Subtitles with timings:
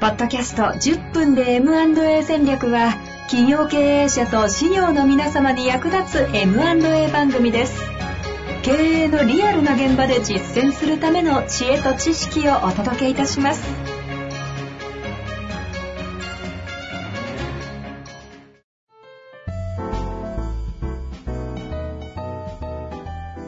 [0.00, 2.94] ポッドキャスト10分で M&A 戦略は
[3.28, 7.78] 企業経営者と事業の皆様に役立つ M&A 番組です
[8.62, 14.00] 経営のリアルな現場で実践するための知恵と知識をお届けいたします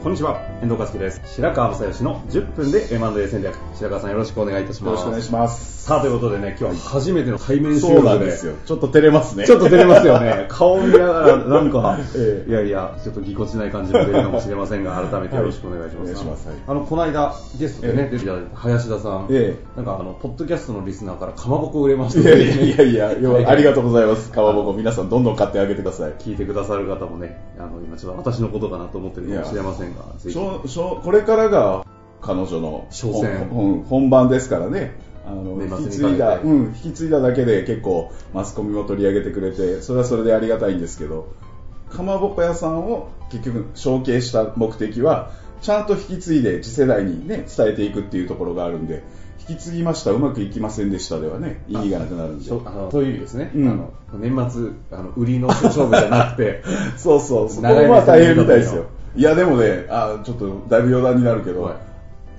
[0.03, 1.21] こんにちは、遠藤和樹です。
[1.25, 3.55] 白川正義の10分で M&A 戦略。
[3.73, 4.89] 白川さんよろしくお願いいたします。
[4.89, 5.82] よろしくお願いします。
[5.83, 8.09] さあ、ということでね、今日は初めての対面収録で。
[8.11, 8.53] なんですよ。
[8.65, 9.45] ちょっと照れますね。
[9.45, 10.45] ちょっと照れますよね。
[10.47, 16.07] 顔見ながら、なんか、 ええいやいや、ちょっとぎこちない感じも出るかもしれませんが、改めてよろしくお願いします。
[16.07, 19.27] はいお願いしますはいあの、この間、ゲストでね、出ていただいた林田さん。
[19.29, 23.87] えなんか、あの、ポッドキャストのリスナーからかまぼこ売れましいたやいやいやいや、 ありがとうう。
[23.89, 24.31] ございます。
[24.31, 26.13] かまぼこ、皆さんどんどん買ってあげてください。
[26.17, 31.85] 聞いてくださる方もね、あの、今ちょっと私のことかなと思ってるかもしれませんが、ぜひこれからが
[32.21, 32.85] 彼女の
[33.89, 35.02] 本番ですからね。
[35.25, 41.33] あの引き継いだ、うん、引き継いだだけで結構マスコミも取り上げてくれて、それはそれでありがたいんですけど、
[41.89, 49.03] かまぼこ屋さんを結局承継した目的は、ちゃんと引き継いで次世代にね、伝えていくっていうところがあるんで、
[49.47, 52.51] 引き継ぎました、うまくいきませんでしたではね、意味がなくなるんで。
[52.51, 53.69] あのそういう意味ですね、うん。
[53.69, 56.63] あの年末あの売りの勝負じゃなくて
[56.97, 58.85] そうそう、そこ長いもまあ大変みたいですよ。
[59.15, 61.92] いや、でもね、あちょっとだいぶ余談になるけど、はい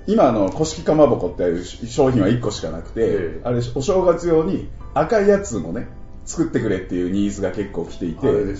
[0.06, 3.06] 今あの、古式かまぼこっていう商品は1個しかなくて、え
[3.38, 3.40] え。
[3.44, 5.88] あれ、お正月用に赤いやつもね、
[6.26, 8.54] 作ってくれっていうニーズが結構来ていて、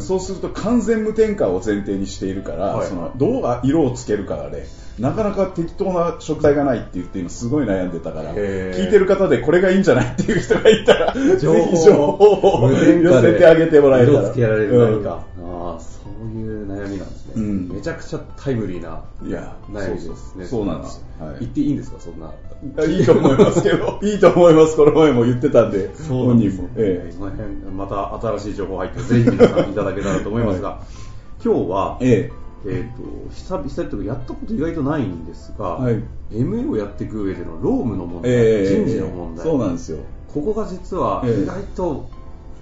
[0.00, 2.88] そうすると完全無添加を前提にしているから、はい。
[2.88, 4.66] そのどう色をつけるかがね、
[4.98, 14.20] なかなか適当な食材がないって言って今すごい悩んでたから、聞いてる方でこれがいいんじゃないっていう人がいたら、ぜ情報ひ情報を寄せてあげてもらえたら。
[14.20, 15.29] 色つけられる何か、うん
[15.80, 17.68] そういう悩みなんですね、うん。
[17.68, 20.44] めちゃくちゃタイムリーないや悩みですね。
[20.44, 21.04] そうなんです。
[21.18, 21.40] よはい。
[21.40, 22.32] 言っていいんですかそんな。
[22.86, 26.38] いいと思いますけど、 いいと思います、この前も言ってたんで、そうな本人も。
[26.40, 26.64] んですね。
[26.76, 30.80] えその辺また新しい情報入ってぜひ皆さんいただけたらと思いますが、
[31.44, 32.40] 今日は、ええ。
[32.66, 36.02] えー、と久々というかやったこと意外とないんですが、はい。
[36.30, 38.84] MA をやっていく上での労務の問題、ええ。
[38.84, 39.46] 人事の問題。
[39.46, 39.98] そうなんですよ。
[40.28, 41.42] ここが実はええ。
[41.42, 42.10] 意外と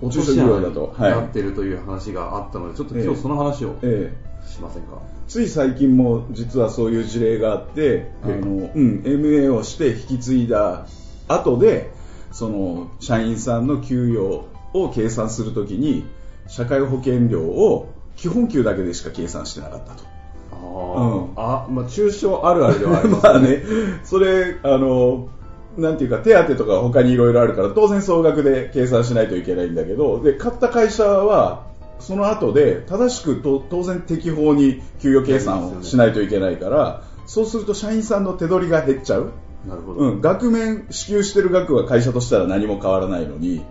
[0.01, 0.63] 落と中し穴に
[0.99, 1.43] なってい。
[1.43, 3.07] るという話があったので、ちょっと今え。
[3.11, 4.29] え日その話をええ。
[4.49, 4.99] しませんか？
[5.27, 8.35] つい最近も実はそういう事例があって、あの
[8.75, 10.87] うん、MA をして引き継いだ
[11.29, 11.91] 後で、
[12.33, 16.05] その社員さんの給与を計算するときに、
[16.47, 20.05] 社会保険料を基本給だけでしか計算してなかったと。
[20.53, 21.25] あうん。
[21.27, 23.63] ーあ、まあ中小あるあるではあります まあね、
[24.05, 25.29] それ、あの、
[25.79, 31.67] なんていうか、手当とか他にいろいろあるから、当然総額で計算しないといけないんだけど、で、買った会社は、
[32.01, 39.33] その後で正しくと当然適法に給与計算をしないといけないから、そうすると社員さんの手取りが減っちゃう。
[39.67, 40.01] なるほど。
[40.01, 43.65] うん、額面支給してる額は会社としたら何も変わらないのに、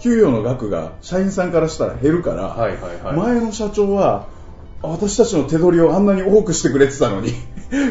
[0.00, 4.26] 給与の額が社員さんからしたら減るから、はいはいはい前の社長は、
[4.82, 7.32] あ私たちの手取りをあんなに多くしてくれてたのに、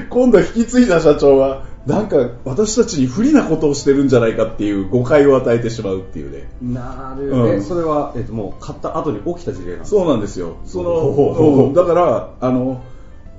[0.10, 6.50] 今度引き継いだ社長は、なんか私たちに不利なことをしてるんじゃないかっていう誤解を与えてしまうっていうね。
[6.62, 7.30] なる。
[7.30, 7.58] うん。
[7.58, 10.58] えそれは、えっともう買った後に起きた事例なんそうなんですよ。
[10.66, 12.82] その、うんだから、あの、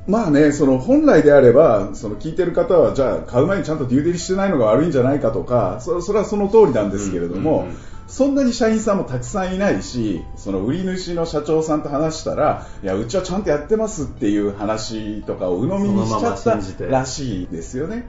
[0.06, 7.76] まあね、その本来であれば、その聞いてる方は、じゃあ買う前にちゃんとデューデリしてないのが悪いんじゃないかとか、そそれはその通りなんですけれども、うんうんうん
[8.06, 18.06] そんなに社員さんもたくさんいないし、その売り主の社長さんと話したら、いや、うちはちゃんとやってますっていう話とかを鵜呑みにしちゃったらしいですよね。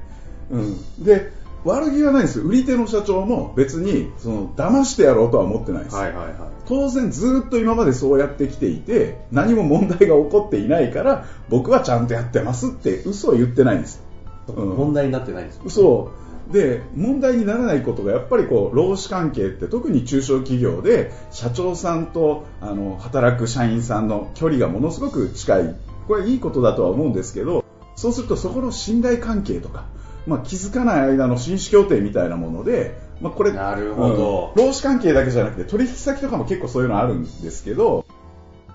[0.52, 1.04] うん。
[1.04, 1.32] で、
[1.64, 2.46] 悪気はないんですよ。
[2.46, 5.96] 売り手の社長も別に、その、騙してやろうとは思ってないです。
[5.96, 6.34] はいはいはい。
[6.68, 14.06] 当然ずっと今までそうやってきていて何も問題が起こっていないから僕はちゃんとやってますって嘘を言ってないんです、うん
[14.48, 16.12] 問題になってないんですよそ
[16.50, 25.76] うで問題にならないことがやっぱりこう労使関係って特に中小企業で社長さんとあの働く社員さんの距離がものすごく近い
[26.08, 29.86] これはいいことだとは思うんですけどそうするとそこの信頼関係とか、
[30.28, 34.54] まあ、気づかない間の紳士協定みたいなもので、まあ、これなるほど。
[34.56, 34.64] うん。
[34.66, 38.06] 労使関係だけじゃなくて取引先とかも結構そういうのあるんですけど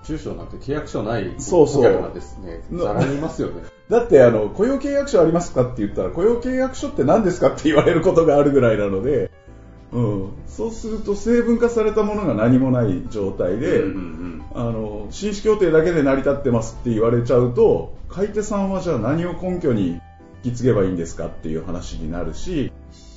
[0.03, 2.13] 中小なんて契約書ないそうそう。
[2.13, 2.61] ですね。
[2.71, 3.63] なざらにいますよね。
[3.89, 9.29] だってあの雇用契約書ありますかって言ったら雇用契約書って何ですかって言われることがあるぐらいなので、
[9.91, 20.01] うん、そうすると成分化されたものが何もない状態で、うんうんあの紳士協定だけで成り立ってますって言われちゃうと買い手さんはじゃあ何を根拠に引
[20.43, 22.71] き継げばいいんですかっていう話になるし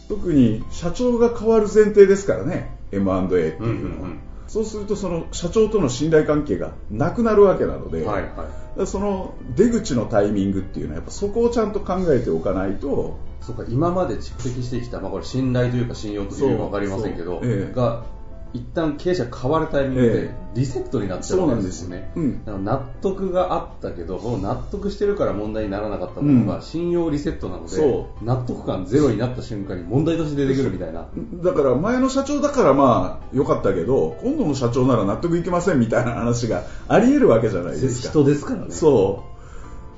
[0.09, 8.07] 特に社長が変わる前提ですからね M&A っていうのは、うんうんうんそうするとその社長との信頼関係がなくなるわけなので、うん。
[8.07, 8.49] はいは
[8.79, 8.87] い。
[8.87, 18.05] その出口のタイミングっていうのはやっぱそこをちゃんと考えておかないとそうか今まで蓄積してきた、まあ、これ信頼というか信用というか分かりませんけど、ええが
[18.55, 22.13] 一旦経営者変わるタイミングでえリセットになっちゃうわけですよね。
[22.15, 26.63] そうなん納得があったけど、納得してるから問題にならなかったものがうん。
[26.63, 31.09] 信用リセットなので、そ納得感ゼロになった瞬間に問題として出てくるみたいな。
[31.43, 38.11] だから前の社長だからまあ良かったけど今度の社長なら納得いきませんみたいな話があり得るわけじゃないですか。
[38.11, 38.67] 人ですからね。
[38.71, 39.25] そ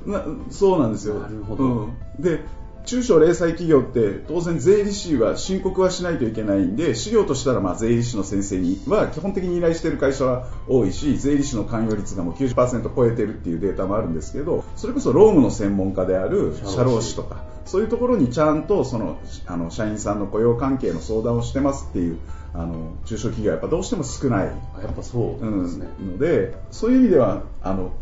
[0.06, 0.10] う。
[0.10, 1.16] なそうなんですよ。
[1.16, 1.64] なるほど。
[1.64, 2.40] うん、で
[2.86, 22.18] 中小零細企業って当然税理士は申告はしないといけないんで資料としたらまあ税理士の先生には基本的に依頼している会社は多いし税理士の関与率がもう90%超えてるっていうデータもあるんですけどそれこそ労務の専門家である社労士とかそういうところにちゃんとそのあの社員さんの雇用関係の相談をしてますっていう
[22.54, 24.52] あの中小企業はやっぱどうしても少ないや
[24.88, 25.88] っぱそうなんですね。
[26.00, 27.92] のでそういう意味ではあの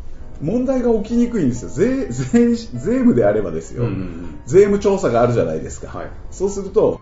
[0.43, 1.69] 問題が起きにくいんですよ。
[1.71, 4.41] 税税税務であればですよ、うんうんうん。
[4.47, 6.11] 税務調査があるじゃないですか、はい。
[6.31, 7.01] そうすると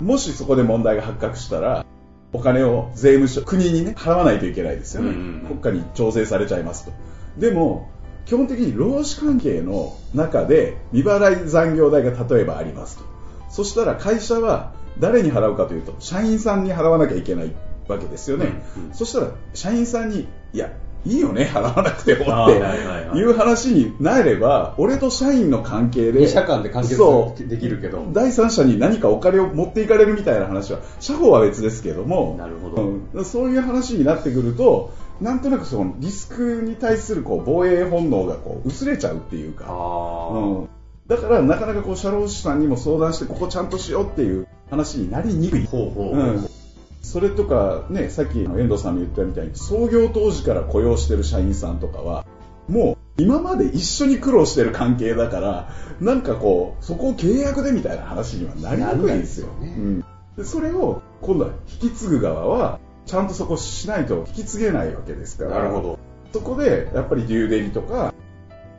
[0.00, 1.86] もしそこで問題が発覚したら
[2.32, 5.20] お金を税務署国にね払わないといけないですよね、うんうん
[5.50, 5.58] うん。
[5.60, 6.92] 国家に徴税されちゃいますと。
[7.38, 7.90] でも
[8.26, 13.04] 基本的に労使関係の中で未払い残業代が例えばありますと。
[13.50, 17.52] そしたら会社は誰に払うかというと社員さんに払わなきゃいけない
[17.88, 18.46] わけですよね、
[18.76, 18.94] うんうん。
[18.94, 20.72] そしたら社員さんにいや
[21.04, 28.06] いいよね払わなくてもあっていう話になれば俺と社員の関係で二社間でできるけど。
[28.12, 40.68] 第三者に何かお金を持っていかれるみたいな話は社保は別ですけどもなるほどうんそういう話になってくるとなんとなくそのリスクに対するこう防衛本能がこう薄れちゃうっていうか、あうん、
[41.06, 45.66] だからなかなかこう社労士さんにも相談してここちゃんとしようっていう話になりにくいあ。
[45.66, 46.24] ほうほうほう。
[46.24, 46.61] うん
[47.02, 52.24] それとか、ね、さっきの遠藤さんも言ったみたいに創業当時から雇用してる社員さんとかは
[52.68, 55.68] もう今まで一緒に苦労してる関係だから
[56.00, 59.74] なんかこうそこを契約でみたいな話にはなりにくいんですよね。
[59.76, 60.04] うん、
[60.36, 61.50] でそれを今度は
[61.82, 65.50] 引き継ぐ側はちゃんとそこしないと引き継げないわけですから。
[65.50, 65.98] なるほど。
[66.32, 68.14] そこでやっぱりデューデリとか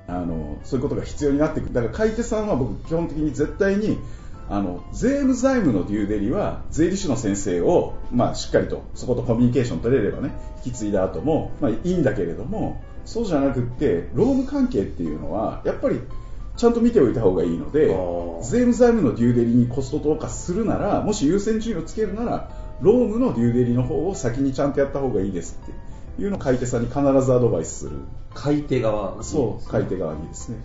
[0.08, 1.74] あのそういうことが必要になってくる。
[1.74, 4.00] だから買い手さんは僕基本的に絶対に
[4.54, 10.32] あの税務財務のデューデリは税理士の先生を、まあ、しっかりとそことコミュニケーション取れればね
[10.64, 16.00] 引き継いだ後も、まあ、いいんだけれどもそうじゃなくって労務関係っていうのはやっぱり
[16.56, 17.88] ちゃんと見ておいた方がいいので
[18.44, 27.98] 税務財務のデューデリにコスト投下するならもし優先順位をつけるなら労務のデューデリの方を先にちゃんとやった方がいいですっていうのを買い手さんに必ずアドバイスする。
[28.36, 29.24] 買い手側。
[29.24, 30.58] そう買い手側にですね。
[30.58, 30.64] で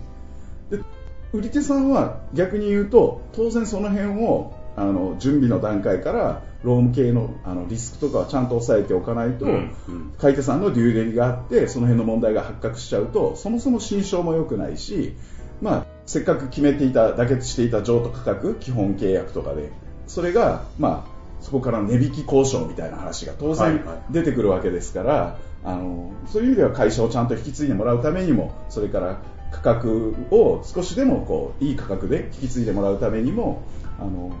[1.31, 10.13] 売り手さんは逆に言うと当然その辺をあの準備の段階から労務系のあのリスクとかはちゃんと抑えておかないと、うんうん。
[10.17, 15.15] 買い手さんのデューデリがあってその辺の問題が発覚しちゃうとそもそも心証も良くないし、
[15.61, 19.71] まあ、せっかく決めていた妥結していた譲渡価格基本契約とかで
[20.07, 24.13] それが、まあ、そこから値引き交渉みたいな話が当然はいはい。
[24.13, 29.19] 出てくるわけですから、あのそういう意味では会社をちゃんと引き継いでもらうためにもそれから
[29.51, 33.63] 価格を少しでもこういい価格で引き継いでもらうためにも
[33.99, 34.31] あの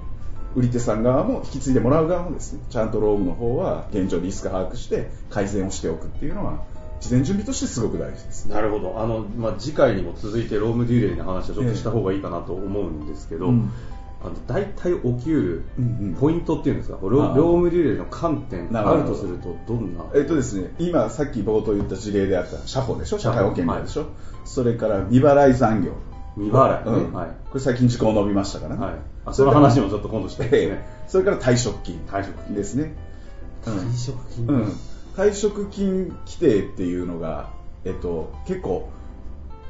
[0.55, 6.63] 売り手さん側も引き継いでもらう側もですねちゃんと労務の方は現状リスク把握して改善をしておくっていうのは
[6.99, 8.45] 事前準備としてすごく大事です。
[8.47, 8.99] なるほど。
[8.99, 13.71] あの、まあ、次回にも続いてロームデューデリの話はちょっとした方がいいかなと思うんですけど、うん
[14.21, 16.15] あの大体起きうるうんうん。
[16.19, 17.33] ポイントっていうんですか、ロロあ。
[17.33, 20.03] あームデューデリの観点あなるとするとどんな？
[20.13, 23.19] えっとですね、今さっき冒頭言った事例であった社保でしょ？
[23.19, 24.07] 社会保険料でしょ、
[24.43, 25.93] それから未払い残業。
[26.35, 26.85] 未払い。
[26.85, 27.13] ね、うん。
[27.13, 27.29] はい。
[27.49, 28.95] これ最近時効伸びましたからね、はい。
[29.25, 30.73] あその話もちょっと今度したいですね。
[30.73, 31.09] ええ。
[31.09, 32.55] それから退職金退職金。
[32.55, 32.95] ですね、
[33.67, 33.73] うん。
[33.73, 34.47] 退職金。
[34.47, 34.73] うん、
[35.15, 37.51] 退職金規定っていうのが、
[37.85, 38.89] えっと、結構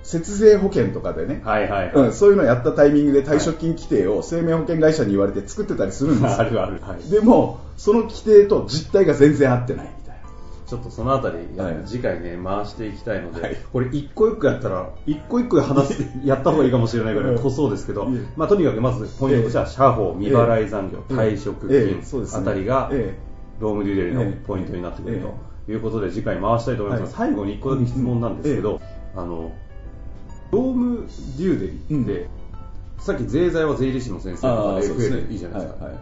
[0.03, 1.93] 節税保険とかでね、はいはいはい。
[1.93, 6.39] うん、そういうのやったタイミングで退職金規定を生命保険会社に言われて作ってたりするんですよ。
[6.39, 6.81] あるある。
[6.81, 7.09] はい。
[7.09, 10.21] でもその規定と実態が全然合ってないみたいな。
[10.65, 11.81] ちょっとそのあたり、はい。
[11.85, 13.57] 次回ね、回していきたいので、はい。
[13.71, 16.35] これ一個一個やったら、一個一個話して、や。
[16.35, 21.15] った方がいいかもしれないぐらい濃そうですけど、まあとにかくまずポイントとしては、社保、未払い残業、ええ。
[21.15, 22.01] 退職金
[22.33, 23.17] あたりが、え
[23.59, 24.45] ロームデューデリのええ。
[24.45, 25.19] ポイントになってくるえ
[25.67, 27.13] ということで、次回回したいと思います。
[27.13, 27.29] が、はい。
[27.29, 28.81] 最後に一個だけ質問なんですけど、
[29.15, 29.51] あの、
[30.51, 32.27] ロームデューデリって、
[32.99, 35.85] さっき税罪は税理士の先生とかでいいじゃないですか。
[35.85, 36.01] はいはい。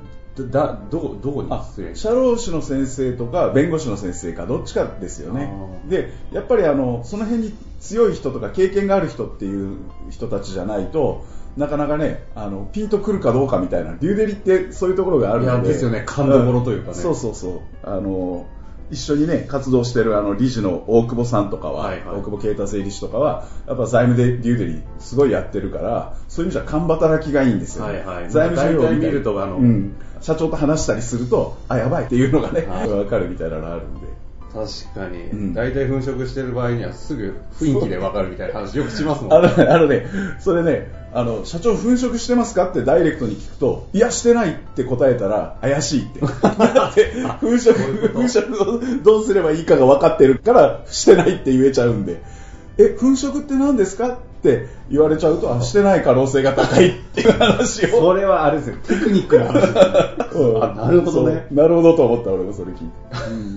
[0.51, 5.51] だどこどこにあ失礼社労士の先生とか弁護士の先生かどっちかですよね。
[5.89, 9.77] でやっぱりあのその辺に強い人とか経験がある人っていう
[10.11, 11.25] 人たちじゃないと
[11.55, 15.69] なかなかねあのピンとくるかどうかみたいなデューデリってそういうところがあるので。
[15.69, 16.03] ですよね。
[16.05, 16.91] 勘どころというかね。
[16.91, 16.95] ん。
[16.95, 17.59] そうそうそう。
[17.83, 18.45] あの
[18.89, 27.99] 一緒にね、活動してるあの理事の大久保さんとかは、はいはい大久保啓太税理士とかは、やっぱ財務でデューデリすごいやってるから、そういう意味じゃ勘働きがいいんですよ、ね。
[27.99, 34.06] はいはい財務資料大体見るとあのうん、社長と話したりすると、あ、やばいっていうのがね、はいわかるみたいなのあるんで。
[34.53, 35.53] 確かに、うん。
[35.53, 40.05] 大体粉飾してる場合にはすぐ雰囲気でわかるみたいな話よくしますもんね、あのね、
[40.39, 46.19] それね、あの、社長粉飾してますかってダイレクトに聞くと、いや、してないって答えたら、怪しいって。
[46.21, 47.73] 粉飾、
[48.13, 52.21] 粉飾をどうすればいいかが分かってるから、してないって言えちゃうんで、
[52.77, 54.19] え、粉飾って何ですか？
[54.37, 57.89] って言われちゃうと、あ、してない可能性が高いっていう話を。
[57.89, 58.77] それはあれですよ。
[58.87, 59.61] テクニックの話。
[59.61, 59.81] ですね
[60.33, 60.63] うん。
[60.63, 61.47] あなるほどね。
[61.51, 63.47] なるほどと思った、俺もそれ聞いて。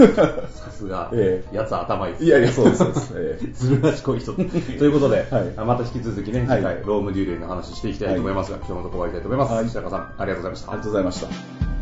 [0.00, 3.12] さすが、えやつ頭いいですいやいや、そうです、そうです。
[3.16, 4.32] え えずる賢い人。
[4.32, 5.52] ということで、はい。
[5.56, 6.58] あまた引き続きね、はい。
[6.58, 9.52] 次回、ロームデューレイの話していきたいと思いますが、今日のところ終わりたいと思います。
[9.52, 9.68] はい。
[9.68, 10.72] 白川さん、ありがとうございました。
[10.72, 10.84] ありが。
[10.84, 11.79] とうございました。